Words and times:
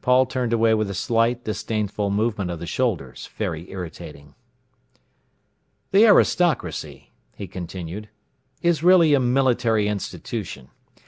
Paul 0.00 0.26
turned 0.26 0.52
away 0.52 0.74
with 0.74 0.88
a 0.88 0.94
slight 0.94 1.42
disdainful 1.42 2.08
movement 2.08 2.52
of 2.52 2.60
the 2.60 2.66
shoulders, 2.68 3.28
very 3.36 3.68
irritating. 3.68 4.36
"The 5.90 6.06
aristocracy," 6.06 7.10
he 7.34 7.48
continued, 7.48 8.08
"is 8.62 8.84
really 8.84 9.12
a 9.12 9.18
military 9.18 9.88
institution. 9.88 10.68